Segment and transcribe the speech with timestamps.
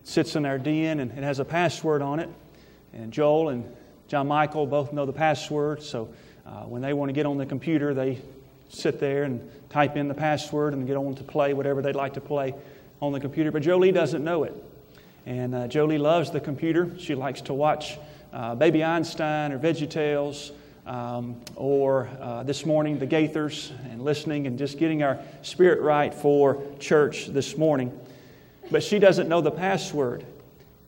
[0.00, 2.28] It sits in our den and it has a password on it.
[2.92, 3.76] And Joel and
[4.08, 6.08] John Michael both know the password, so
[6.44, 8.20] uh, when they want to get on the computer, they
[8.68, 12.14] sit there and type in the password and get on to play whatever they'd like
[12.14, 12.54] to play
[13.00, 13.52] on the computer.
[13.52, 14.54] But Jolie doesn't know it.
[15.26, 16.90] And uh, Jolie loves the computer.
[16.98, 17.98] She likes to watch
[18.32, 20.52] uh, Baby Einstein or VeggieTales
[20.86, 26.12] um, or uh, this morning the Gaithers and listening and just getting our spirit right
[26.12, 27.96] for church this morning.
[28.70, 30.24] But she doesn't know the password.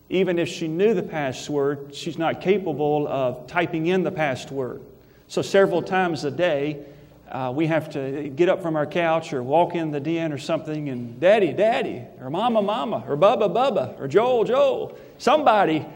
[0.09, 4.83] Even if she knew the password, she's not capable of typing in the password.
[5.27, 6.85] So, several times a day,
[7.31, 10.39] uh, we have to get up from our couch or walk in the den or
[10.39, 15.87] something and daddy, daddy, or mama, mama, or bubba, bubba, or Joel, Joel, somebody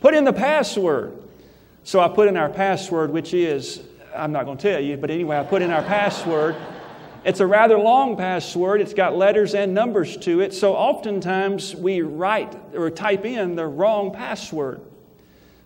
[0.00, 1.16] put in the password.
[1.84, 3.80] So I put in our password, which is,
[4.14, 6.56] I'm not going to tell you, but anyway, I put in our password.
[7.24, 8.80] It's a rather long password.
[8.80, 10.52] It's got letters and numbers to it.
[10.52, 14.80] So oftentimes we write or type in the wrong password.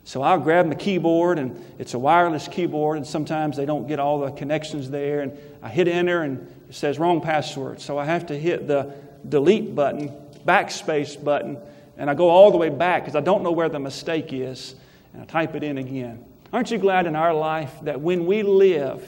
[0.05, 3.99] So I'll grab my keyboard, and it's a wireless keyboard, and sometimes they don't get
[3.99, 5.23] all the connections there.
[5.23, 7.81] And I hit enter, and it says wrong password.
[7.81, 8.95] So I have to hit the
[9.29, 10.13] delete button,
[10.47, 11.59] backspace button,
[11.97, 14.77] and I go all the way back because I don't know where the mistake is,
[15.13, 16.25] and I type it in again.
[16.53, 19.03] Aren't you glad in our life that when we live,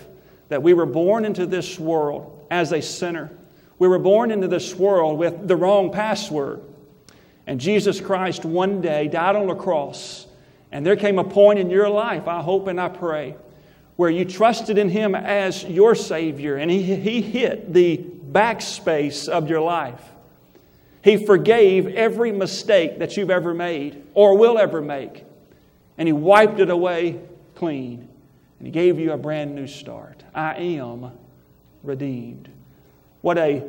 [0.48, 3.30] that we were born into this world as a sinner?
[3.78, 6.62] We were born into this world with the wrong password.
[7.46, 10.28] And Jesus Christ one day died on the cross
[10.70, 13.36] and there came a point in your life, I hope and I pray,
[13.96, 17.98] where you trusted in Him as your Savior and He, he hit the
[18.30, 20.02] backspace of your life.
[21.02, 25.24] He forgave every mistake that you've ever made or will ever make.
[25.96, 27.20] And He wiped it away
[27.54, 28.08] clean.
[28.58, 30.22] And He gave you a brand new start.
[30.34, 31.12] I am
[31.82, 32.48] redeemed.
[33.20, 33.64] What a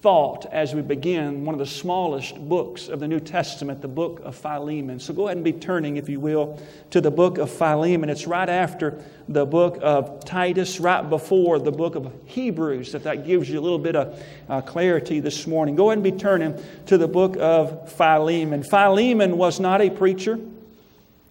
[0.00, 4.20] thought as we begin one of the smallest books of the New Testament, the book
[4.22, 5.00] of Philemon.
[5.00, 8.08] So go ahead and be turning, if you will, to the book of Philemon.
[8.08, 13.26] It's right after the book of Titus, right before the book of Hebrews, if that
[13.26, 15.74] gives you a little bit of uh, clarity this morning.
[15.74, 18.62] Go ahead and be turning to the book of Philemon.
[18.62, 20.38] Philemon was not a preacher,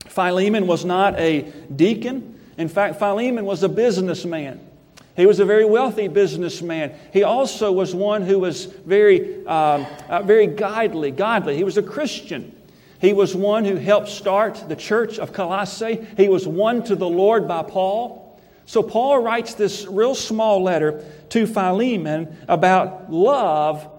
[0.08, 1.42] Philemon was not a
[1.74, 2.34] deacon.
[2.58, 4.67] In fact, Philemon was a businessman.
[5.18, 6.94] He was a very wealthy businessman.
[7.12, 11.58] He also was one who was very, um, uh, very godly, godly.
[11.58, 12.56] He was a Christian.
[13.02, 16.06] He was one who helped start the church of Colossae.
[16.18, 18.40] He was won to the Lord by Paul.
[18.68, 23.90] So Paul writes this real small letter to Philemon about love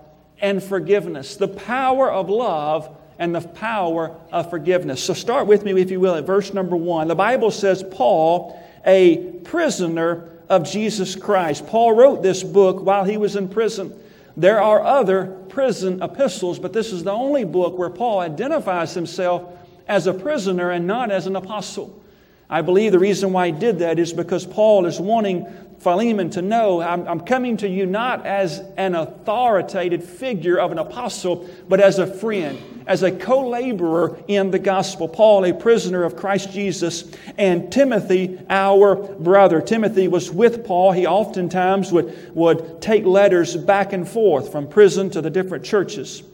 [0.40, 5.02] and forgiveness, the power of love and the power of forgiveness.
[5.02, 7.08] So start with me, if you will, at verse number one.
[7.08, 11.66] The Bible says, Paul, a prisoner of Jesus Christ.
[11.66, 13.92] Paul wrote this book while he was in prison.
[14.36, 19.42] There are other prison epistles, but this is the only book where Paul identifies himself
[19.86, 22.02] as a prisoner and not as an apostle.
[22.48, 25.46] I believe the reason why he did that is because Paul is wanting
[25.78, 30.78] Philemon to know I'm, I'm, coming to you not as an authoritative figure of an
[30.78, 35.06] apostle, but as a friend, as a co laborer in the gospel.
[35.06, 37.04] Paul, a prisoner of Christ Jesus,
[37.36, 39.60] and Timothy, our brother.
[39.60, 40.90] Timothy was with Paul.
[40.90, 46.24] He oftentimes would, would take letters back and forth from prison to the different churches.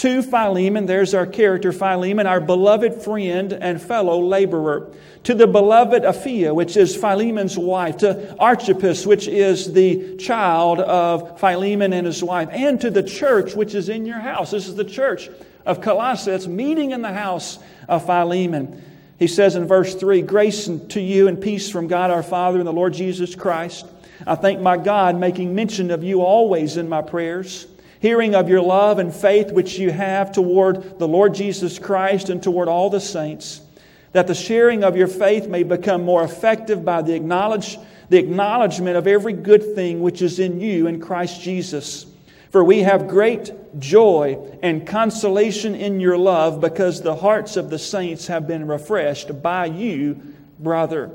[0.00, 4.90] To Philemon, there's our character, Philemon, our beloved friend and fellow laborer.
[5.24, 7.98] To the beloved Apphia, which is Philemon's wife.
[7.98, 12.48] To Archippus, which is the child of Philemon and his wife.
[12.50, 14.52] And to the church, which is in your house.
[14.52, 15.28] This is the church
[15.66, 16.30] of Colossae.
[16.30, 18.82] It's meeting in the house of Philemon.
[19.18, 22.66] He says in verse 3 Grace to you and peace from God our Father and
[22.66, 23.84] the Lord Jesus Christ.
[24.26, 27.66] I thank my God, making mention of you always in my prayers
[28.00, 32.42] hearing of your love and faith which you have toward the Lord Jesus Christ and
[32.42, 33.60] toward all the saints,
[34.12, 37.78] that the sharing of your faith may become more effective by the, acknowledge,
[38.08, 42.06] the acknowledgement of every good thing which is in you in Christ Jesus.
[42.50, 47.78] For we have great joy and consolation in your love because the hearts of the
[47.78, 50.20] saints have been refreshed by you,
[50.58, 51.12] brother.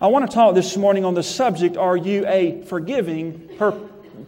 [0.00, 3.78] I want to talk this morning on the subject Are you a forgiving, per,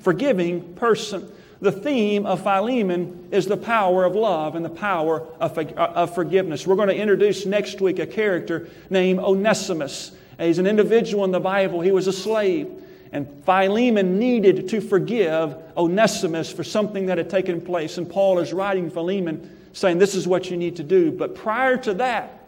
[0.01, 1.29] forgiving person?
[1.65, 6.15] The theme of Philemon is the power of love and the power of, uh, of
[6.15, 6.67] forgiveness.
[6.67, 10.13] We're going to introduce next week a character named Onesimus.
[10.39, 12.71] He's an individual in the Bible, he was a slave.
[13.13, 17.97] And Philemon needed to forgive Onesimus for something that had taken place.
[17.97, 21.13] And Paul is writing Philemon saying, This is what you need to do.
[21.13, 22.45] But prior to that,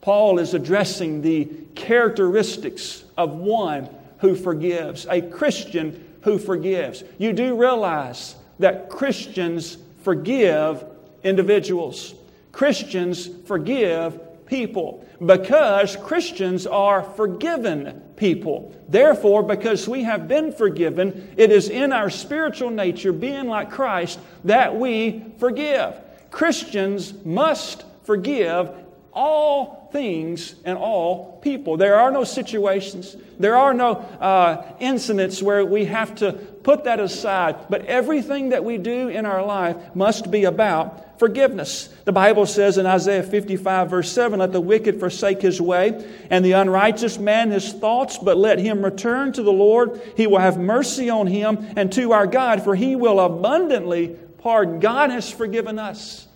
[0.00, 7.02] Paul is addressing the characteristics of one who forgives, a Christian who forgives.
[7.18, 10.84] You do realize that Christians forgive
[11.22, 12.14] individuals.
[12.52, 18.74] Christians forgive people because Christians are forgiven people.
[18.88, 24.20] Therefore, because we have been forgiven, it is in our spiritual nature, being like Christ,
[24.44, 26.00] that we forgive.
[26.30, 28.70] Christians must forgive
[29.12, 31.76] all things and all people.
[31.76, 36.98] There are no situations, there are no uh, incidents where we have to put that
[36.98, 37.68] aside.
[37.70, 41.90] But everything that we do in our life must be about forgiveness.
[42.06, 46.44] The Bible says in Isaiah 55, verse 7, Let the wicked forsake his way, and
[46.44, 50.02] the unrighteous man his thoughts, but let him return to the Lord.
[50.16, 54.08] He will have mercy on him and to our God, for he will abundantly
[54.38, 54.80] pardon.
[54.80, 56.26] God has forgiven us.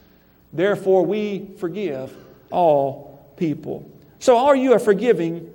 [0.53, 2.15] Therefore, we forgive
[2.53, 3.08] all
[3.39, 3.91] people.
[4.19, 5.53] So, are you a forgiving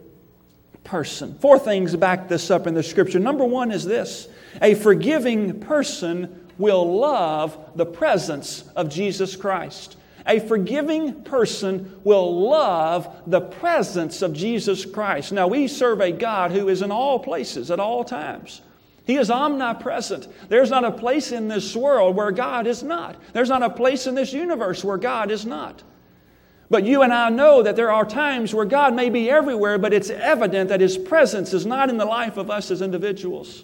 [0.84, 1.38] person?
[1.40, 3.20] Four things back this up in the scripture.
[3.20, 4.28] Number one is this
[4.62, 9.98] a forgiving person will love the presence of Jesus Christ.
[10.26, 15.34] A forgiving person will love the presence of Jesus Christ.
[15.34, 18.62] Now, we serve a God who is in all places at all times.
[19.06, 20.30] He is omnipresent.
[20.48, 23.18] There's not a place in this world where God is not.
[23.34, 25.84] There's not a place in this universe where God is not.
[26.70, 29.94] But you and I know that there are times where God may be everywhere, but
[29.94, 33.64] it's evident that His presence is not in the life of us as individuals.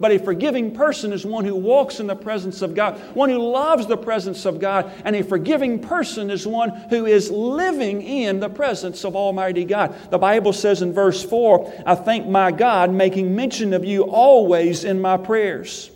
[0.00, 3.38] But a forgiving person is one who walks in the presence of God, one who
[3.38, 8.40] loves the presence of God, and a forgiving person is one who is living in
[8.40, 9.94] the presence of Almighty God.
[10.10, 14.84] The Bible says in verse 4 I thank my God, making mention of you always
[14.84, 15.92] in my prayers,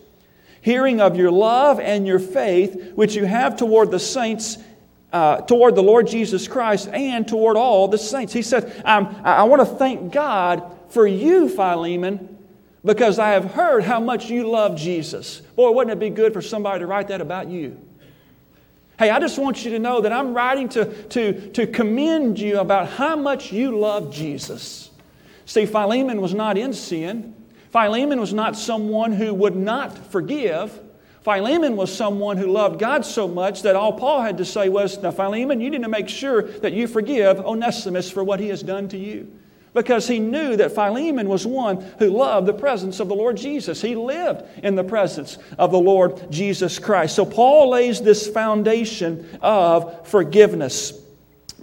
[0.62, 4.58] hearing of your love and your faith, which you have toward the saints
[5.12, 8.32] uh, toward the Lord Jesus Christ and toward all the saints.
[8.32, 12.36] He said, I, I want to thank God for you, Philemon,
[12.84, 15.40] because I have heard how much you love Jesus.
[15.40, 17.80] Boy, wouldn't it be good for somebody to write that about you?
[18.98, 22.58] Hey, I just want you to know that I'm writing to, to, to commend you
[22.58, 24.90] about how much you love Jesus.
[25.46, 27.34] See, Philemon was not in sin.
[27.70, 30.78] Philemon was not someone who would not forgive.
[31.28, 34.96] Philemon was someone who loved God so much that all Paul had to say was,
[34.96, 38.62] Now, Philemon, you need to make sure that you forgive Onesimus for what he has
[38.62, 39.30] done to you.
[39.74, 43.82] Because he knew that Philemon was one who loved the presence of the Lord Jesus.
[43.82, 47.14] He lived in the presence of the Lord Jesus Christ.
[47.14, 50.94] So Paul lays this foundation of forgiveness.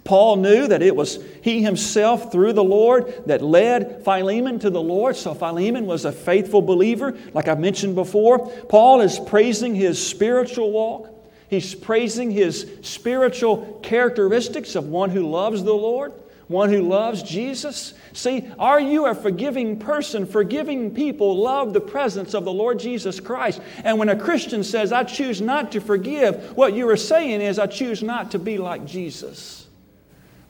[0.05, 4.81] Paul knew that it was he himself, through the Lord, that led Philemon to the
[4.81, 5.15] Lord.
[5.15, 8.47] So Philemon was a faithful believer, like I mentioned before.
[8.69, 11.09] Paul is praising his spiritual walk.
[11.49, 16.13] He's praising his spiritual characteristics of one who loves the Lord,
[16.47, 17.95] one who loves Jesus.
[18.13, 20.27] See, are you a forgiving person?
[20.27, 23.59] Forgiving people love the presence of the Lord Jesus Christ.
[23.83, 27.57] And when a Christian says, I choose not to forgive, what you are saying is,
[27.57, 29.64] I choose not to be like Jesus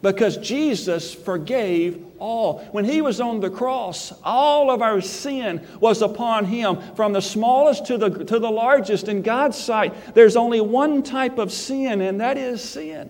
[0.06, 2.60] because Jesus forgave all.
[2.72, 7.22] When he was on the cross, all of our sin was upon him, from the
[7.22, 9.08] smallest to the, to the largest.
[9.08, 13.10] In God's sight, there's only one type of sin, and that is sin.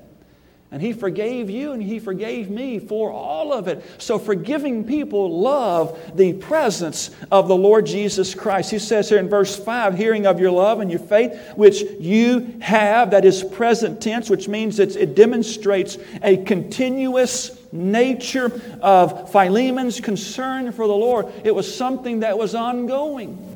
[0.75, 3.81] And He forgave you and He forgave me for all of it.
[3.97, 8.71] So, forgiving people love the presence of the Lord Jesus Christ.
[8.71, 12.57] He says here in verse 5 hearing of your love and your faith, which you
[12.59, 20.73] have, that is present tense, which means it demonstrates a continuous nature of Philemon's concern
[20.73, 21.31] for the Lord.
[21.45, 23.54] It was something that was ongoing.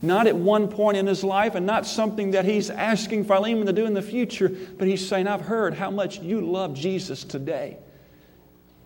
[0.00, 3.72] Not at one point in his life and not something that he's asking Philemon to
[3.72, 7.78] do in the future, but he's saying, I've heard how much you love Jesus today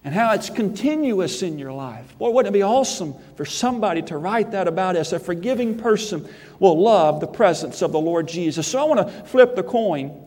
[0.05, 2.17] and how it's continuous in your life.
[2.19, 5.13] Boy, wouldn't it be awesome for somebody to write that about us?
[5.13, 6.27] A forgiving person
[6.59, 8.67] will love the presence of the Lord Jesus.
[8.67, 10.19] So I want to flip the coin.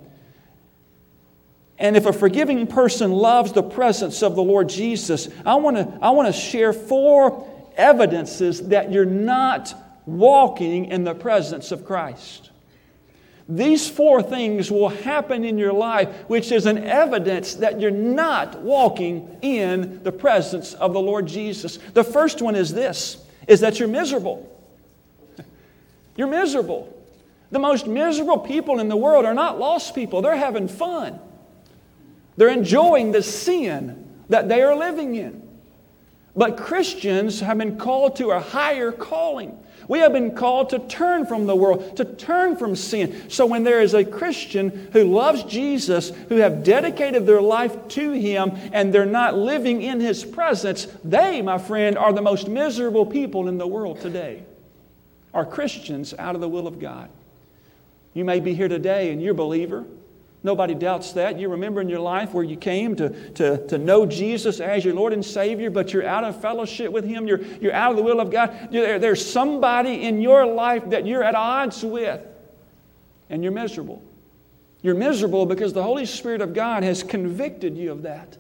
[1.78, 6.00] And if a forgiving person loves the presence of the Lord Jesus, I want to,
[6.02, 9.74] I want to share four evidences that you're not
[10.06, 12.52] walking in the presence of Christ.
[13.48, 18.62] These four things will happen in your life, which is an evidence that you're not
[18.62, 21.78] walking in the presence of the Lord Jesus.
[21.94, 24.52] The first one is this is that you're miserable.
[26.16, 26.92] You're miserable.
[27.52, 30.24] The most miserable people in the world are not lost people.
[30.24, 31.20] They're having fun.
[32.38, 35.45] They're enjoying the sin that they are living in.
[36.36, 39.58] But Christians have been called to a higher calling.
[39.88, 43.30] We have been called to turn from the world, to turn from sin.
[43.30, 48.12] So when there is a Christian who loves Jesus, who have dedicated their life to
[48.12, 53.06] Him, and they're not living in His presence, they, my friend, are the most miserable
[53.06, 54.44] people in the world today.
[55.34, 57.10] Are Christians out of the will of God.
[58.14, 59.86] You may be here today and you're a believer.
[60.46, 61.40] Nobody doubts that.
[61.40, 64.94] You remember in your life where you came to, to, to know Jesus as your
[64.94, 67.28] Lord and Savior, but you're out of fellowship with Him.
[67.28, 68.70] You're, you're out of the will of God.
[68.70, 72.22] There, there's somebody in your life that you're at odds with,
[73.28, 74.04] and you're miserable.
[74.84, 78.38] You're miserable because the Holy Spirit of God has convicted you of that.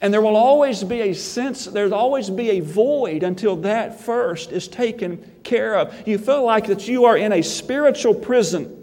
[0.00, 4.50] And there will always be a sense, there'll always be a void until that first
[4.50, 5.94] is taken care of.
[6.08, 8.80] You feel like that you are in a spiritual prison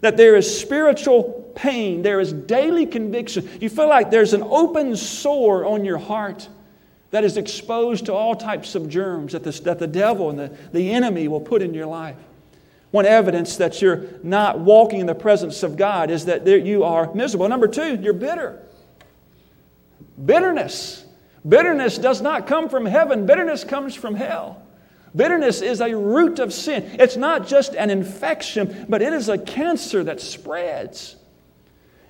[0.00, 3.48] that there is spiritual pain, there is daily conviction.
[3.60, 6.48] You feel like there's an open sore on your heart
[7.10, 10.56] that is exposed to all types of germs that the, that the devil and the,
[10.72, 12.16] the enemy will put in your life.
[12.90, 16.84] One evidence that you're not walking in the presence of God is that there, you
[16.84, 17.48] are miserable.
[17.48, 18.62] Number two, you're bitter.
[20.24, 21.04] Bitterness.
[21.46, 24.62] Bitterness does not come from heaven, bitterness comes from hell.
[25.14, 26.96] Bitterness is a root of sin.
[26.98, 31.16] It's not just an infection, but it is a cancer that spreads.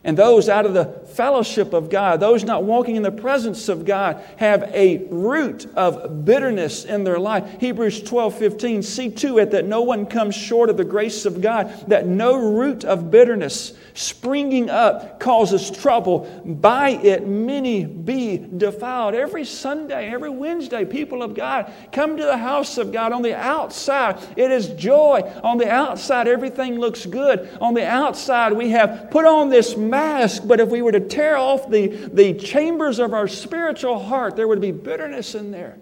[0.07, 3.85] And those out of the fellowship of God, those not walking in the presence of
[3.85, 7.61] God, have a root of bitterness in their life.
[7.61, 11.41] Hebrews 12 15, see to it that no one comes short of the grace of
[11.41, 16.21] God, that no root of bitterness springing up causes trouble.
[16.45, 19.15] By it, many be defiled.
[19.15, 23.13] Every Sunday, every Wednesday, people of God come to the house of God.
[23.13, 25.23] On the outside, it is joy.
[25.43, 27.49] On the outside, everything looks good.
[27.61, 31.37] On the outside, we have put on this mask, but if we were to tear
[31.37, 35.79] off the, the chambers of our spiritual heart, there would be bitterness in there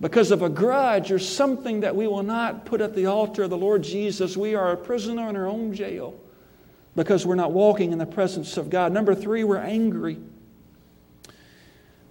[0.00, 3.50] because of a grudge or something that we will not put at the altar of
[3.50, 4.36] the Lord Jesus.
[4.36, 6.18] We are a prisoner in our own jail
[6.96, 8.92] because we're not walking in the presence of God.
[8.92, 10.18] Number three, we're angry.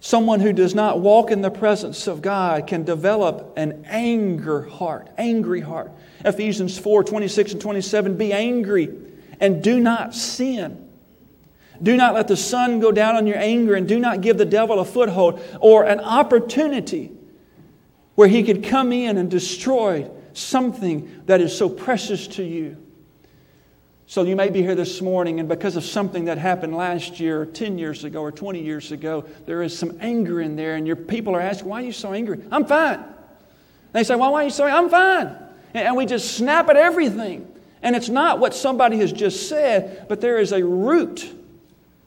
[0.00, 5.08] Someone who does not walk in the presence of God can develop an anger heart,
[5.16, 5.90] angry heart.
[6.24, 8.88] Ephesians 4 26 and 27 Be angry
[9.40, 10.80] and do not sin.
[11.82, 14.44] Do not let the sun go down on your anger and do not give the
[14.44, 17.12] devil a foothold or an opportunity
[18.14, 22.76] where he could come in and destroy something that is so precious to you.
[24.06, 27.40] So you may be here this morning, and because of something that happened last year,
[27.40, 30.86] or 10 years ago, or 20 years ago, there is some anger in there, and
[30.86, 32.40] your people are asking, Why are you so angry?
[32.50, 33.02] I'm fine.
[33.92, 34.78] They say, Well, why are you so angry?
[34.78, 35.36] I'm fine.
[35.72, 37.50] And we just snap at everything.
[37.84, 41.30] And it's not what somebody has just said, but there is a root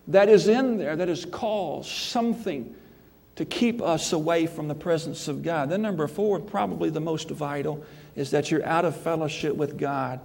[0.07, 2.75] that is in there that has caused something
[3.36, 5.69] to keep us away from the presence of God.
[5.69, 10.19] Then, number four, probably the most vital, is that you're out of fellowship with God.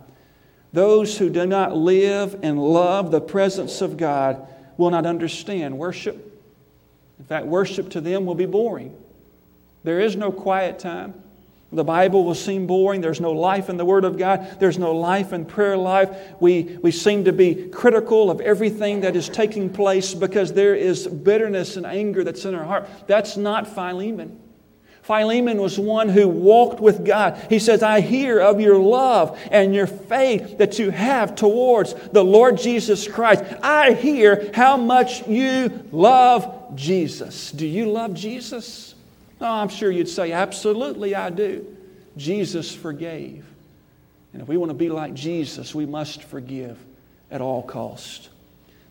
[0.72, 6.16] Those who do not live and love the presence of God will not understand worship.
[7.18, 8.96] In fact, worship to them will be boring.
[9.84, 11.21] There is no quiet time.
[11.72, 13.00] The Bible will seem boring.
[13.00, 14.58] There's no life in the Word of God.
[14.60, 16.10] There's no life in prayer life.
[16.38, 21.06] We, we seem to be critical of everything that is taking place because there is
[21.06, 22.88] bitterness and anger that's in our heart.
[23.06, 24.38] That's not Philemon.
[25.02, 27.44] Philemon was one who walked with God.
[27.48, 32.22] He says, I hear of your love and your faith that you have towards the
[32.22, 33.42] Lord Jesus Christ.
[33.62, 37.50] I hear how much you love Jesus.
[37.50, 38.91] Do you love Jesus?
[39.42, 41.76] Oh, I'm sure you'd say, Absolutely, I do.
[42.16, 43.44] Jesus forgave.
[44.32, 46.78] And if we want to be like Jesus, we must forgive
[47.30, 48.28] at all cost.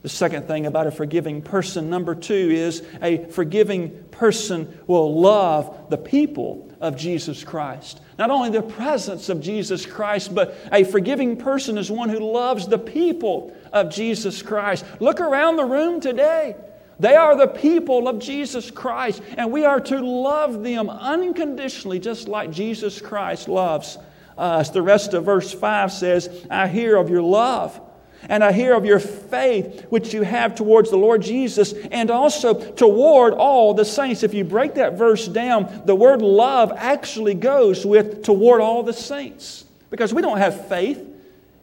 [0.02, 5.90] The second thing about a forgiving person, number two, is a forgiving person will love
[5.90, 8.02] the people of Jesus Christ.
[8.18, 12.68] Not only the presence of Jesus Christ, but a forgiving person is one who loves
[12.68, 14.84] the people of Jesus Christ.
[15.00, 16.56] Look around the room today.
[17.02, 22.28] They are the people of Jesus Christ, and we are to love them unconditionally, just
[22.28, 23.98] like Jesus Christ loves
[24.38, 24.70] us.
[24.70, 27.82] The rest of verse 5 says, I hear of your love
[28.30, 32.54] and I hear of your faith which you have towards the Lord Jesus and also
[32.54, 34.22] toward all the saints.
[34.22, 38.94] If you break that verse down, the word love actually goes with toward all the
[38.94, 39.66] saints.
[39.90, 41.04] Because we don't have faith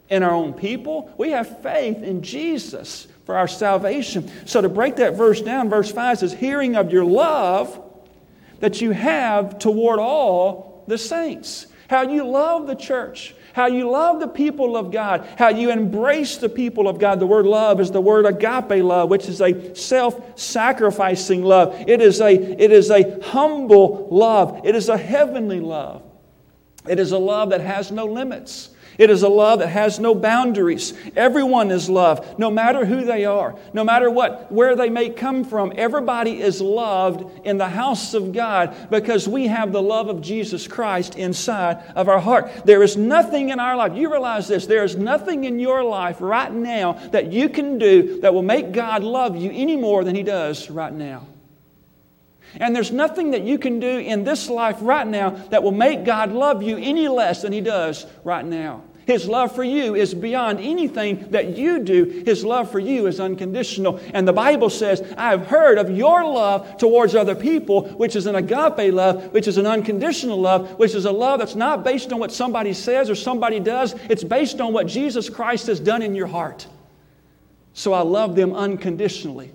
[0.09, 4.31] in our own people, we have faith in Jesus for our salvation.
[4.47, 7.79] So to break that verse down, verse 5 says, Hearing of your love
[8.61, 11.67] that you have toward all the saints.
[11.91, 16.37] How you love the church how you love the people of God, how you embrace
[16.37, 17.19] the people of God.
[17.19, 21.75] The word love is the word agape love, which is a self sacrificing love.
[21.89, 26.05] It is a, it is a humble love, it is a heavenly love.
[26.87, 28.71] It is a love that has no limits.
[28.99, 30.93] It is a love that has no boundaries.
[31.14, 35.45] Everyone is loved, no matter who they are, no matter what, where they may come
[35.45, 35.73] from.
[35.76, 40.67] Everybody is loved in the house of God because we have the love of Jesus
[40.67, 42.50] Christ inside of our heart.
[42.64, 46.17] There is nothing in our life, you realize this, there is nothing in your life
[46.21, 50.17] right now that you can do that will make God love you any more than
[50.17, 51.25] He does right now.
[52.57, 56.05] And there's nothing that you can do in this life right now that will make
[56.05, 58.83] God love you any less than He does right now.
[59.09, 62.23] His love for you is beyond anything that you do.
[62.27, 63.99] His love for you is unconditional.
[64.12, 68.27] And the Bible says, I have heard of your love towards other people, which is
[68.27, 72.12] an agape love, which is an unconditional love, which is a love that's not based
[72.12, 73.95] on what somebody says or somebody does.
[74.11, 76.67] It's based on what Jesus Christ has done in your heart.
[77.73, 79.53] So I love them unconditionally.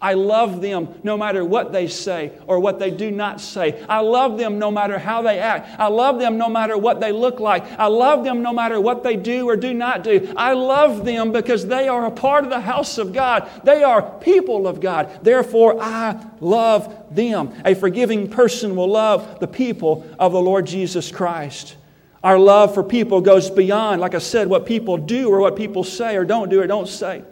[0.00, 3.84] I love them no matter what they say or what they do not say.
[3.88, 5.78] I love them no matter how they act.
[5.78, 7.64] I love them no matter what they look like.
[7.78, 10.32] I love them no matter what they do or do not do.
[10.36, 13.50] I love them because they are a part of the house of God.
[13.64, 15.24] They are people of God.
[15.24, 17.52] Therefore, I love them.
[17.64, 21.76] A forgiving person will love the people of the Lord Jesus Christ.
[22.22, 25.82] Our love for people goes beyond, like I said, what people do or what people
[25.82, 27.24] say or don't do or don't say.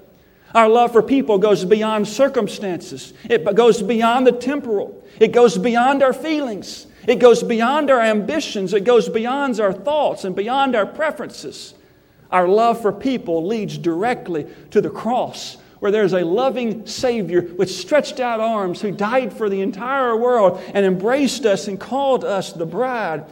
[0.55, 6.03] Our love for people goes beyond circumstances, it goes beyond the temporal, it goes beyond
[6.03, 10.87] our feelings, it goes beyond our ambitions, it goes beyond our thoughts and beyond our
[10.87, 11.75] preferences.
[12.31, 17.71] Our love for people leads directly to the cross where there's a loving Savior with
[17.71, 22.53] stretched out arms who died for the entire world and embraced us and called us
[22.53, 23.25] the bride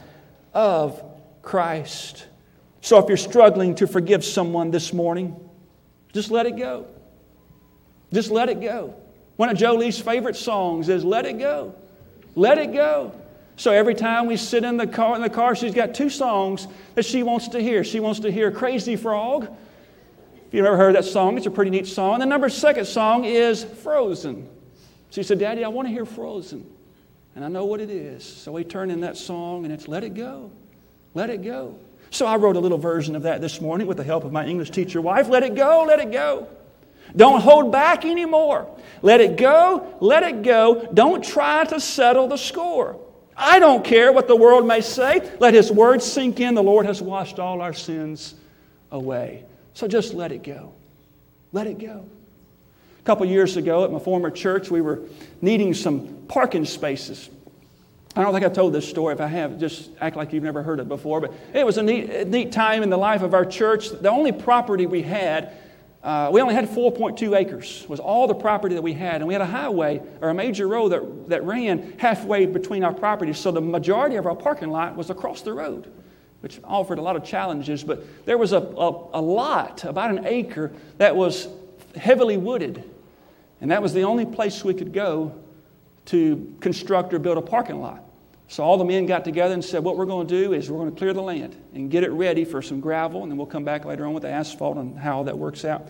[0.52, 1.02] of
[1.42, 2.26] Christ.
[2.80, 5.37] So if you're struggling to forgive someone this morning,
[6.12, 6.87] just let it go.
[8.14, 8.94] Just let it go.
[9.37, 11.75] One of Jolie's favorite songs is Let It Go.
[12.37, 13.12] Let it go.
[13.56, 16.66] So every time we sit in the car, in the car, she's got two songs
[16.94, 17.85] that she wants to hear.
[17.85, 19.49] She wants to hear Crazy Frog.
[20.47, 22.14] If you've ever heard that song, it's a pretty neat song.
[22.14, 24.49] And the number second song is Frozen.
[25.11, 26.68] She said, Daddy, I want to hear Frozen.
[27.37, 28.25] And I know what it is.
[28.25, 30.52] So we turn in that song and it's Let It Go.
[31.14, 31.78] Let It Go.
[32.11, 34.47] So I wrote a little version of that this morning with the help of my
[34.47, 35.28] English teacher wife.
[35.28, 36.49] Let it go, let it go.
[37.16, 38.68] Don't hold back anymore.
[39.02, 40.89] Let it go, let it go.
[40.93, 42.99] Don't try to settle the score.
[43.36, 45.30] I don't care what the world may say.
[45.41, 46.54] Let His word sink in.
[46.54, 48.34] The Lord has washed all our sins
[48.91, 49.45] away.
[49.75, 50.73] So just let it go.
[51.52, 52.04] Let it go.
[53.00, 55.00] A couple years ago at my former church, we were
[55.43, 57.28] needing some parking spaces.
[58.17, 59.12] I don't think I told this story.
[59.12, 61.21] If I have, just act like you've never heard it before.
[61.21, 63.91] But it was a neat, neat time in the life of our church.
[63.91, 65.52] The only property we had
[66.04, 69.17] uh, we only had 4.2 acres was all the property that we had.
[69.17, 72.93] And we had a highway or a major road that, that ran halfway between our
[72.93, 73.38] properties.
[73.38, 75.90] So the majority of our parking lot was across the road
[76.45, 77.82] which offered a lot of challenges.
[77.82, 81.49] But there was a, a, a lot about an acre that was
[81.97, 82.84] heavily wooded.
[83.62, 85.34] And that was the only place we could go
[86.04, 88.03] to construct or build a parking lot
[88.49, 90.78] so all the men got together and said, What we're going to do is we're
[90.78, 93.47] going to clear the land and get it ready for some gravel, and then we'll
[93.47, 95.89] come back later on with the asphalt and how that works out.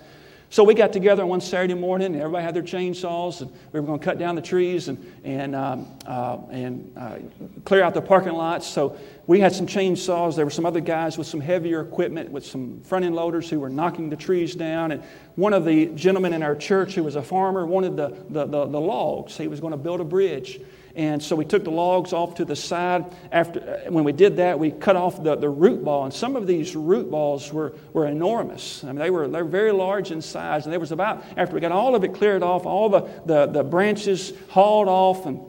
[0.55, 3.81] So we got together on one Saturday morning, and everybody had their chainsaws, and we
[3.81, 7.17] were going to cut down the trees and, and, um, uh, and uh,
[7.65, 8.65] clear out the parking lots.
[8.65, 10.37] So we had some chainsaws.
[10.37, 13.59] There were some other guys with some heavier equipment, with some front end loaders who
[13.59, 14.93] were knocking the trees down.
[14.93, 15.03] And
[15.35, 18.67] one of the gentlemen in our church who was a farmer wanted the, the, the,
[18.67, 19.37] the logs.
[19.37, 20.61] He was going to build a bridge.
[20.97, 23.05] And so we took the logs off to the side.
[23.33, 26.05] After, when we did that, we cut off the, the root ball.
[26.05, 28.85] And some of these root balls were, were enormous.
[28.85, 30.67] I mean, they were, they were very large in size.
[30.67, 33.47] And there was about, after we got all of it cleared off, all the, the,
[33.47, 35.41] the branches hauled off, and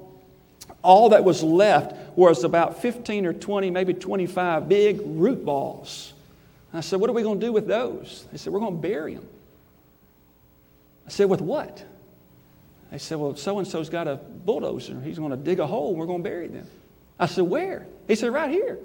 [0.82, 6.14] all that was left was about 15 or 20, maybe 25 big root balls.
[6.72, 8.26] And I said, What are we going to do with those?
[8.32, 9.28] They said, We're going to bury them.
[11.06, 11.84] I said, With what?
[12.92, 15.00] They said, Well, so and so's got a bulldozer.
[15.02, 16.68] He's going to dig a hole and we're going to bury them.
[17.20, 17.88] I said, Where?
[18.08, 18.80] He said, Right here.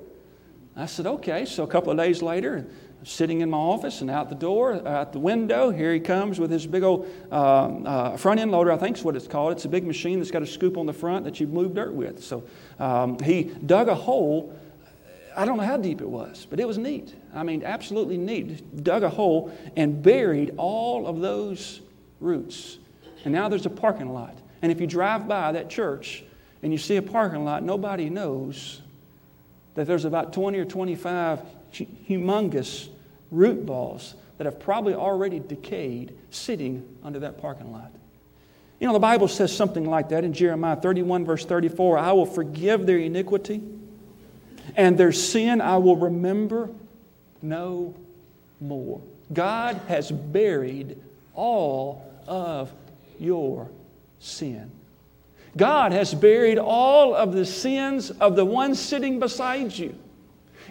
[0.76, 1.44] I said, Okay.
[1.44, 2.66] So a couple of days later,
[3.02, 6.50] sitting in my office and out the door, out the window, here he comes with
[6.50, 9.52] his big old uh, uh, front end loader, I think is what it's called.
[9.52, 11.92] It's a big machine that's got a scoop on the front that you move dirt
[11.92, 12.22] with.
[12.22, 12.44] So
[12.78, 14.58] um, he dug a hole.
[15.36, 17.14] I don't know how deep it was, but it was neat.
[17.34, 18.82] I mean, absolutely neat.
[18.82, 21.80] Dug a hole and buried all of those
[22.18, 22.78] roots
[23.24, 24.36] and now there's a parking lot.
[24.62, 26.22] And if you drive by that church
[26.62, 28.80] and you see a parking lot, nobody knows
[29.74, 31.40] that there's about 20 or 25
[31.72, 32.88] humongous
[33.30, 37.92] root balls that have probably already decayed sitting under that parking lot.
[38.80, 42.26] You know, the Bible says something like that in Jeremiah 31, verse 34 I will
[42.26, 43.62] forgive their iniquity,
[44.76, 46.70] and their sin I will remember
[47.42, 47.94] no
[48.60, 49.02] more.
[49.32, 50.98] God has buried
[51.34, 52.72] all of
[53.20, 53.70] your
[54.18, 54.70] sin.
[55.56, 59.98] God has buried all of the sins of the one sitting beside you.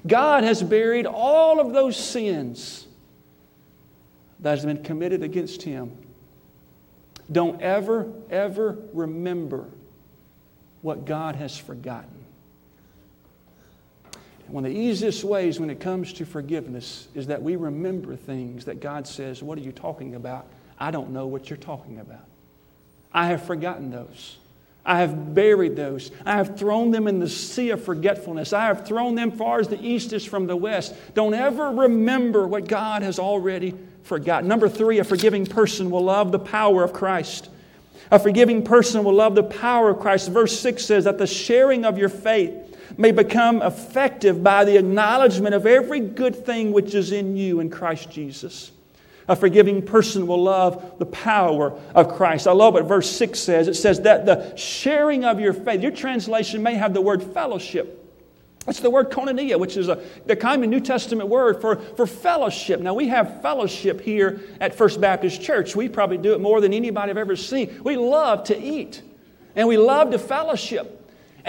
[0.08, 2.88] God has buried all of those sins
[4.40, 5.98] that has been committed against him.
[7.32, 9.68] Don't ever, ever remember
[10.82, 12.20] what God has forgotten.
[14.48, 18.66] One of the easiest ways when it comes to forgiveness is that we remember things
[18.66, 20.48] that God says, What are you talking about?
[20.80, 22.26] I don't know what you're talking about.
[23.14, 24.38] I have forgotten those.
[24.86, 26.12] I have buried those.
[26.26, 28.54] I have thrown them in the sea of forgetfulness.
[28.54, 30.96] I have thrown them far as the east is from the west.
[31.14, 34.48] Don't ever remember what God has already forgotten.
[34.48, 37.50] Number three, a forgiving person will love the power of Christ.
[38.12, 40.30] A forgiving person will love the power of Christ.
[40.30, 42.54] Verse 6 says that the sharing of your faith
[42.98, 47.70] may become effective by the acknowledgement of every good thing which is in you in
[47.70, 48.72] Christ Jesus.
[49.30, 52.48] A forgiving person will love the power of Christ.
[52.48, 53.68] I love what verse 6 says.
[53.68, 57.96] It says that the sharing of your faith, your translation may have the word fellowship.
[58.68, 62.80] It's the word koinonia, which is a, the of New Testament word for, for fellowship.
[62.80, 65.76] Now, we have fellowship here at First Baptist Church.
[65.76, 67.82] We probably do it more than anybody I've ever seen.
[67.84, 69.02] We love to eat,
[69.56, 70.96] and we love to fellowship.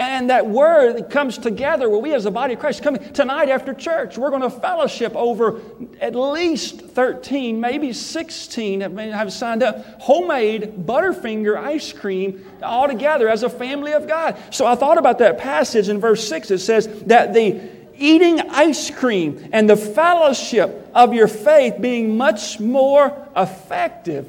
[0.01, 3.71] And that word comes together where we as the body of Christ come tonight after
[3.71, 5.61] church, we're going to fellowship over
[5.99, 12.87] at least 13, maybe 16 that may have signed up, homemade Butterfinger ice cream all
[12.87, 14.35] together as a family of God.
[14.49, 16.49] So I thought about that passage in verse 6.
[16.49, 17.61] It says that the
[17.95, 24.27] eating ice cream and the fellowship of your faith being much more effective.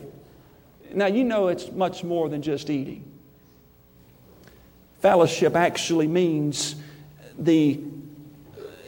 [0.93, 3.12] Now, you know it's much more than just eating.
[5.03, 6.77] Fellowship actually means
[7.37, 7.81] the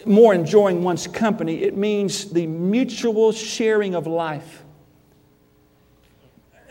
[0.06, 4.62] more enjoying one's company, it means the mutual sharing of life.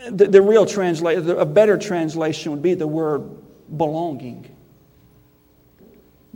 [0.08, 3.22] The, the real translation, a better translation would be the word
[3.76, 4.48] belonging.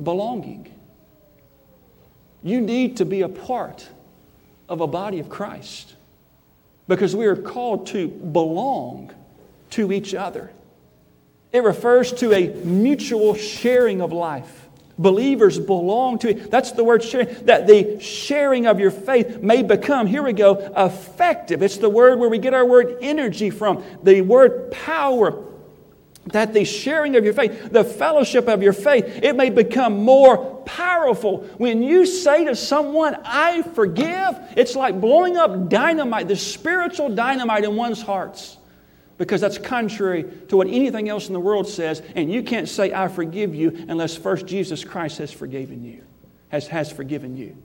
[0.03, 0.71] Belonging.
[2.42, 3.88] You need to be a part
[4.68, 5.97] of a body of Christ
[6.88, 9.14] because we are called to belong
[9.71, 10.51] to each other.
[11.53, 14.67] It refers to a mutual sharing of life.
[14.99, 16.51] Believers belong to it.
[16.51, 17.29] That's the word sharing.
[17.47, 21.63] That the sharing of your faith may become, here we go, effective.
[21.63, 23.85] It's the word where we get our word energy from.
[24.03, 25.45] The word power.
[26.27, 30.57] That the sharing of your faith, the fellowship of your faith, it may become more
[30.67, 31.39] powerful.
[31.57, 37.65] When you say to someone, I forgive, it's like blowing up dynamite, the spiritual dynamite
[37.65, 38.58] in one's hearts
[39.18, 42.00] because that's contrary to what anything else in the world says.
[42.14, 46.02] And you can't say, I forgive you, unless first Jesus Christ has forgiven you,
[46.48, 47.57] has, has forgiven you.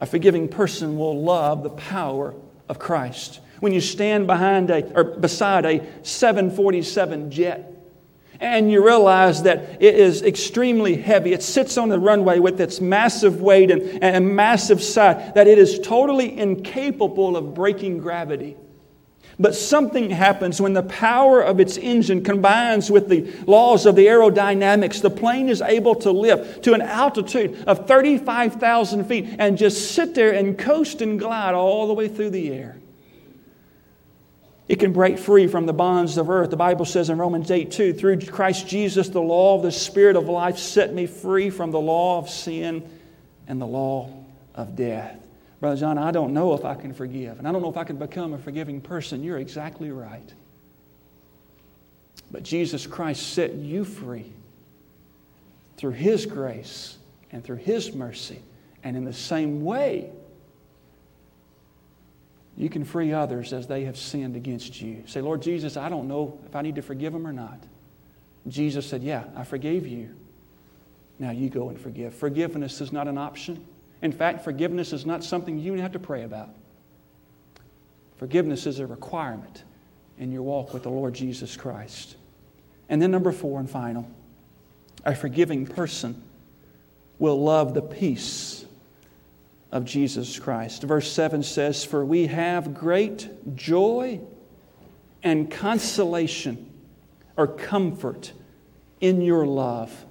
[0.00, 2.34] A forgiving person will love the power
[2.68, 3.40] of Christ.
[3.60, 7.72] When you stand behind a, or beside a 747 jet,
[8.38, 11.32] and you realize that it is extremely heavy.
[11.32, 15.56] It sits on the runway with its massive weight and, and massive size, that it
[15.56, 18.56] is totally incapable of breaking gravity.
[19.38, 24.06] But something happens when the power of its engine combines with the laws of the
[24.06, 25.02] aerodynamics.
[25.02, 30.14] The plane is able to lift to an altitude of 35,000 feet and just sit
[30.14, 32.78] there and coast and glide all the way through the air.
[34.68, 36.50] It can break free from the bonds of earth.
[36.50, 40.16] The Bible says in Romans 8 2, through Christ Jesus, the law of the Spirit
[40.16, 42.88] of life set me free from the law of sin
[43.46, 44.10] and the law
[44.54, 45.25] of death.
[45.60, 47.84] Brother John, I don't know if I can forgive, and I don't know if I
[47.84, 49.22] can become a forgiving person.
[49.22, 50.34] You're exactly right.
[52.30, 54.32] But Jesus Christ set you free
[55.76, 56.98] through His grace
[57.32, 58.40] and through His mercy.
[58.84, 60.10] And in the same way,
[62.56, 65.02] you can free others as they have sinned against you.
[65.06, 67.58] Say, Lord Jesus, I don't know if I need to forgive them or not.
[68.48, 70.14] Jesus said, Yeah, I forgave you.
[71.18, 72.14] Now you go and forgive.
[72.14, 73.64] Forgiveness is not an option.
[74.02, 76.50] In fact, forgiveness is not something you have to pray about.
[78.16, 79.64] Forgiveness is a requirement
[80.18, 82.16] in your walk with the Lord Jesus Christ.
[82.88, 84.08] And then, number four and final,
[85.04, 86.22] a forgiving person
[87.18, 88.64] will love the peace
[89.72, 90.82] of Jesus Christ.
[90.82, 94.20] Verse 7 says, For we have great joy
[95.22, 96.72] and consolation
[97.36, 98.32] or comfort
[99.00, 100.04] in your love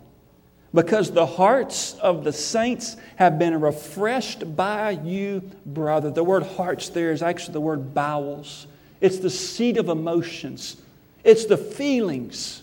[0.75, 6.11] because the hearts of the saints have been refreshed by you, brother.
[6.11, 8.67] The word hearts there is actually the word bowels,
[9.01, 10.77] it's the seat of emotions,
[11.23, 12.61] it's the feelings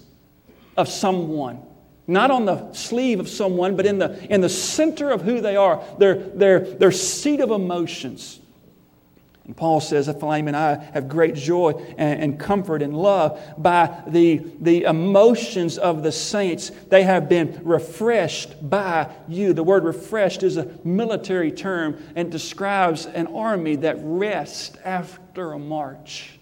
[0.77, 1.61] of someone
[2.07, 5.57] Not on the sleeve of someone, but in the, in the center of who they
[5.57, 8.41] are, their, their, their seat of emotions.
[9.45, 14.41] And Paul says, Philemon, I have great joy and, and, comfort and love by the,
[14.61, 16.71] the emotions of the saints.
[16.89, 19.53] They have been refreshed by you.
[19.53, 25.59] The word refreshed is a military term and describes an army that rests after a
[25.59, 26.39] march.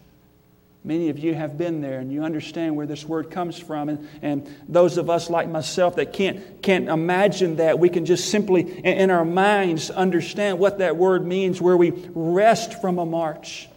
[0.82, 3.90] Many of you have been there and you understand where this word comes from.
[3.90, 8.30] And, and those of us like myself that can't, can't imagine that, we can just
[8.30, 13.68] simply in our minds understand what that word means, where we rest from a march.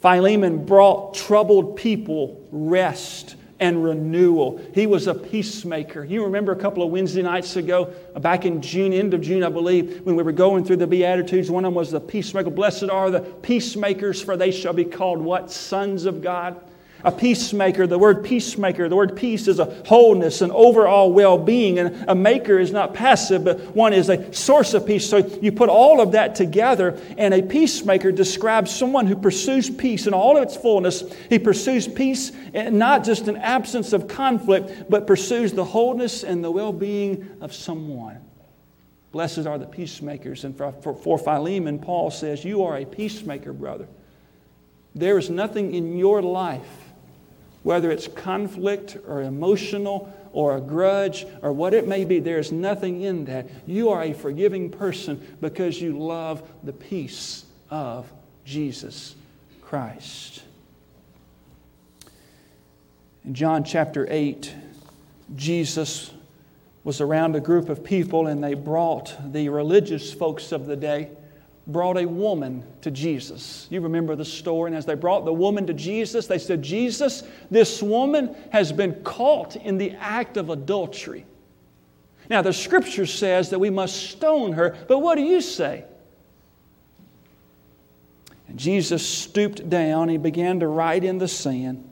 [0.00, 4.60] Philemon brought troubled people rest and renewal.
[4.74, 6.04] He was a peacemaker.
[6.04, 9.42] You remember a couple of Wednesday nights ago, uh, back in June, end of June,
[9.42, 12.50] I believe, when we were going through the Beatitudes, one of them was the peacemaker.
[12.50, 15.50] Blessed are the peacemakers, for they shall be called what?
[15.50, 16.60] Sons of God.
[17.04, 21.78] A peacemaker, the word peacemaker, the word peace is a wholeness, an overall well being.
[21.78, 25.08] And a maker is not passive, but one is a source of peace.
[25.08, 30.06] So you put all of that together, and a peacemaker describes someone who pursues peace
[30.06, 31.04] in all of its fullness.
[31.28, 36.50] He pursues peace, not just an absence of conflict, but pursues the wholeness and the
[36.50, 38.20] well being of someone.
[39.12, 40.44] Blessed are the peacemakers.
[40.44, 43.86] And for Philemon, Paul says, You are a peacemaker, brother.
[44.94, 46.85] There is nothing in your life
[47.66, 53.02] whether it's conflict or emotional or a grudge or what it may be, there's nothing
[53.02, 53.48] in that.
[53.66, 58.08] You are a forgiving person because you love the peace of
[58.44, 59.16] Jesus
[59.62, 60.44] Christ.
[63.24, 64.54] In John chapter 8,
[65.34, 66.12] Jesus
[66.84, 71.10] was around a group of people and they brought the religious folks of the day
[71.66, 73.66] brought a woman to Jesus.
[73.70, 74.68] You remember the story.
[74.68, 79.02] And as they brought the woman to Jesus, they said, Jesus, this woman has been
[79.02, 81.26] caught in the act of adultery.
[82.28, 85.84] Now, the scripture says that we must stone her, but what do you say?
[88.48, 91.88] And Jesus stooped down, he began to write in the sand.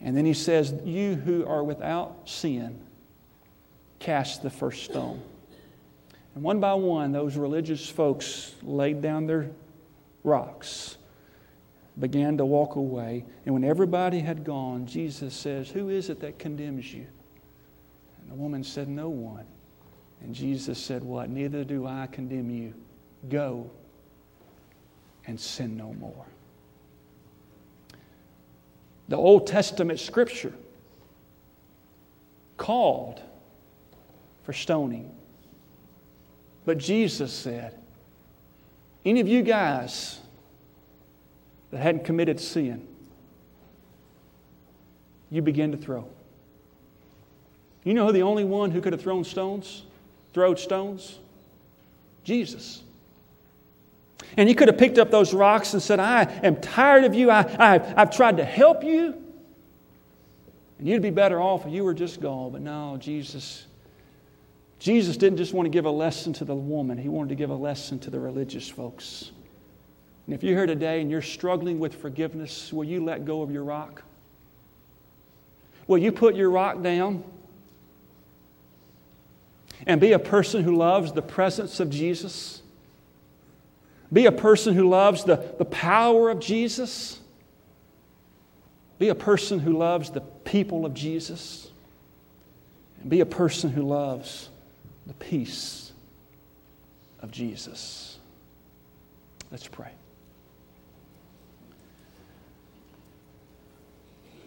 [0.00, 2.80] And then he says, You who are without sin,
[3.98, 5.22] cast the first stone.
[6.36, 9.50] And one by one, those religious folks laid down their
[10.22, 10.98] rocks,
[11.98, 13.24] began to walk away.
[13.46, 17.06] And when everybody had gone, Jesus says, Who is it that condemns you?
[18.20, 19.46] And the woman said, No one.
[20.20, 21.30] And Jesus said, What?
[21.30, 22.74] Neither do I condemn you.
[23.30, 23.70] Go
[25.26, 26.26] and sin no more.
[29.08, 30.52] The Old Testament scripture
[32.58, 33.22] called
[34.42, 35.15] for stoning.
[36.66, 37.74] But Jesus said,
[39.04, 40.18] Any of you guys
[41.70, 42.86] that hadn't committed sin,
[45.30, 46.06] you begin to throw.
[47.84, 49.84] You know who the only one who could have thrown stones,
[50.34, 51.20] throwed stones?
[52.24, 52.82] Jesus.
[54.36, 57.30] And he could have picked up those rocks and said, I am tired of you.
[57.30, 59.14] I, I, I've tried to help you.
[60.80, 62.50] And you'd be better off if you were just gone.
[62.50, 63.66] But no, Jesus
[64.78, 67.50] Jesus didn't just want to give a lesson to the woman, he wanted to give
[67.50, 69.30] a lesson to the religious folks.
[70.26, 73.50] And if you're here today and you're struggling with forgiveness, will you let go of
[73.50, 74.02] your rock?
[75.86, 77.22] Will you put your rock down
[79.86, 82.60] and be a person who loves the presence of Jesus?
[84.12, 87.20] Be a person who loves the, the power of Jesus?
[88.98, 91.70] Be a person who loves the people of Jesus?
[93.00, 94.48] And be a person who loves
[95.06, 95.92] the peace
[97.20, 98.18] of Jesus.
[99.50, 99.90] Let's pray.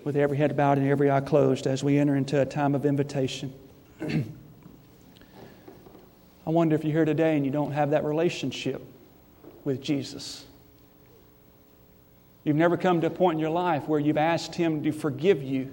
[0.03, 2.85] With every head bowed and every eye closed as we enter into a time of
[2.85, 3.53] invitation.
[4.01, 4.23] I
[6.45, 8.81] wonder if you're here today and you don't have that relationship
[9.63, 10.45] with Jesus.
[12.43, 15.43] You've never come to a point in your life where you've asked Him to forgive
[15.43, 15.69] you,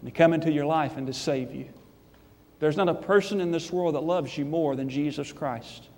[0.00, 1.68] and to come into your life and to save you.
[2.58, 5.88] There's not a person in this world that loves you more than Jesus Christ.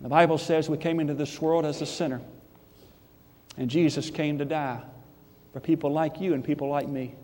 [0.00, 2.20] The Bible says we came into this world as a sinner,
[3.56, 4.82] and Jesus came to die
[5.52, 7.14] for people like you and people like me,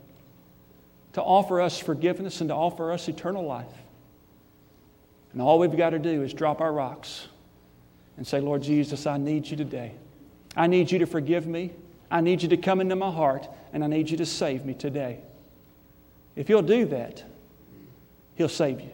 [1.14, 3.66] to offer us forgiveness and to offer us eternal life.
[5.32, 7.26] And all we've got to do is drop our rocks
[8.16, 9.92] and say, Lord Jesus, I need you today.
[10.56, 11.72] I need you to forgive me.
[12.10, 14.74] I need you to come into my heart, and I need you to save me
[14.74, 15.20] today.
[16.36, 17.24] If you'll do that,
[18.40, 18.88] He'll save you.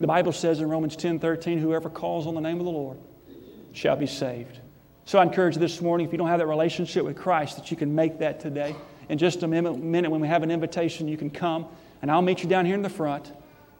[0.00, 2.98] The Bible says in Romans 10 13, whoever calls on the name of the Lord
[3.70, 4.58] shall be saved.
[5.04, 7.70] So I encourage you this morning, if you don't have that relationship with Christ, that
[7.70, 8.74] you can make that today.
[9.08, 11.06] in just a minute when we have an invitation.
[11.06, 11.66] You can come,
[12.02, 13.30] and I'll meet you down here in the front.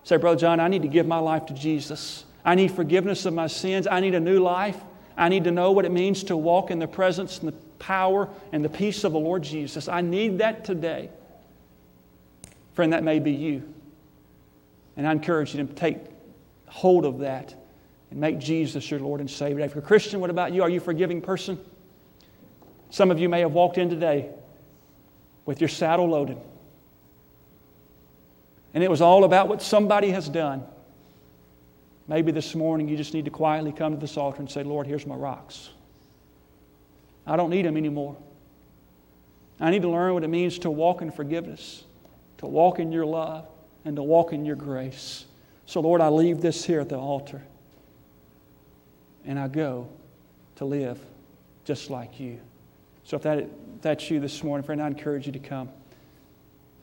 [0.05, 2.25] Say, Brother John, I need to give my life to Jesus.
[2.45, 3.89] I need forgiveness of my sins.
[3.89, 4.77] I need a new life.
[5.17, 8.29] I need to know what it means to walk in the presence and the power
[8.53, 9.89] and the peace of the Lord Jesus.
[9.89, 11.11] I need that today.
[12.75, 13.75] Friend, that may be you.
[15.01, 15.97] And I encourage you to take
[16.67, 17.55] hold of that
[18.11, 19.65] and make Jesus your Lord and Savior.
[19.65, 20.63] If you're a Christian, what about you?
[20.63, 21.59] Are you a forgiving person?
[22.91, 24.29] Some of you may have walked in today
[25.47, 26.37] with your saddle loaded.
[28.75, 30.65] And it was all about what somebody has done.
[32.07, 34.87] Maybe this morning you just need to quietly come to this altar and say, Lord,
[34.87, 35.71] here's my rocks.
[37.27, 38.19] I don't need them anymore.
[39.61, 41.85] I need to learn what it means to walk in forgiveness,
[42.37, 43.49] to walk in your love,
[43.85, 45.25] and to walk in your grace.
[45.67, 47.43] So, Lord, I leave this here at the altar
[49.25, 49.89] and I go
[50.57, 50.99] to live
[51.65, 52.41] just like you.
[53.05, 53.49] So, if that, if
[53.81, 55.71] that's you this morning, friend, I encourage you to come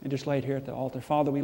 [0.02, 1.02] and just lay it here at the altar.
[1.02, 1.36] Father, we